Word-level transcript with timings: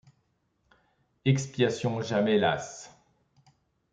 Expiation 1.25 2.01
jamais 2.01 2.39
lasse! 2.39 2.89